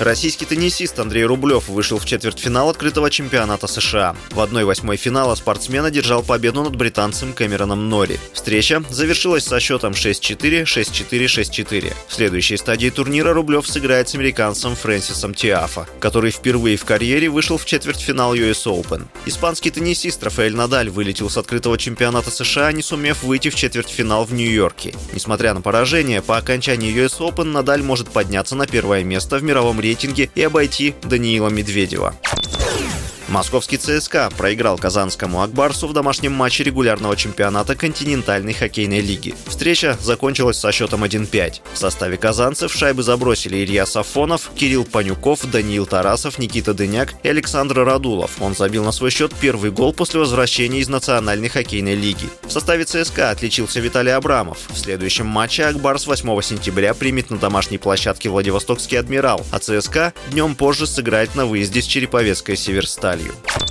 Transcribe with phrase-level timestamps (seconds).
[0.00, 4.16] Российский теннисист Андрей Рублев вышел в четвертьфинал открытого чемпионата США.
[4.30, 8.18] В 1-8 финала спортсмен одержал победу над британцем Кэмероном Нори.
[8.32, 11.92] Встреча завершилась со счетом 6-4, 6-4, 6-4.
[12.08, 17.58] В следующей стадии турнира Рублев сыграет с американцем Фрэнсисом Тиафа, который впервые в карьере вышел
[17.58, 19.02] в четвертьфинал US Open.
[19.26, 24.32] Испанский теннисист Рафаэль Надаль вылетел с открытого чемпионата США, не сумев выйти в четвертьфинал в
[24.32, 24.94] Нью-Йорке.
[25.12, 29.78] Несмотря на поражение, по окончании US Open Надаль может подняться на первое место в мировом
[29.78, 32.14] рейтинге рейтинге и обойти Даниила Медведева.
[33.30, 39.36] Московский ЦСКА проиграл казанскому Акбарсу в домашнем матче регулярного чемпионата континентальной хоккейной лиги.
[39.46, 41.60] Встреча закончилась со счетом 1-5.
[41.72, 47.84] В составе казанцев шайбы забросили Илья Сафонов, Кирилл Панюков, Даниил Тарасов, Никита Дыняк и Александр
[47.84, 48.42] Радулов.
[48.42, 52.28] Он забил на свой счет первый гол после возвращения из Национальной хоккейной лиги.
[52.42, 54.58] В составе ЦСКА отличился Виталий Абрамов.
[54.70, 60.56] В следующем матче Акбарс 8 сентября примет на домашней площадке Владивостокский Адмирал, а ЦСКА днем
[60.56, 63.69] позже сыграет на выезде с Череповецкой Северсталь value.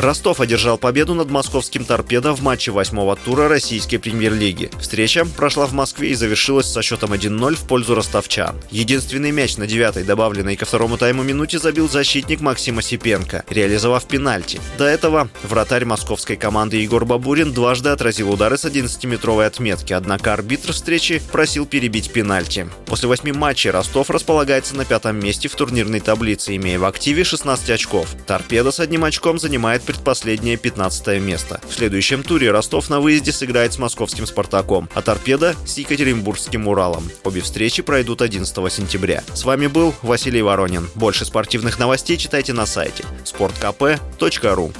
[0.00, 4.70] Ростов одержал победу над московским «Торпедо» в матче восьмого тура российской премьер-лиги.
[4.80, 8.56] Встреча прошла в Москве и завершилась со счетом 1-0 в пользу ростовчан.
[8.70, 14.58] Единственный мяч на девятой добавленной ко второму тайму минуте забил защитник Максим Осипенко, реализовав пенальти.
[14.78, 20.72] До этого вратарь московской команды Егор Бабурин дважды отразил удары с 11-метровой отметки, однако арбитр
[20.72, 22.66] встречи просил перебить пенальти.
[22.86, 27.68] После восьми матчей Ростов располагается на пятом месте в турнирной таблице, имея в активе 16
[27.68, 28.08] очков.
[28.26, 31.60] «Торпедо» с одним очком занимает предпоследнее 15 место.
[31.68, 37.10] В следующем туре Ростов на выезде сыграет с московским «Спартаком», а «Торпедо» с Екатеринбургским «Уралом».
[37.24, 39.24] Обе встречи пройдут 11 сентября.
[39.34, 40.88] С вами был Василий Воронин.
[40.94, 44.72] Больше спортивных новостей читайте на сайте sportkp.ru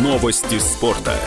[0.00, 1.18] Новости спорта.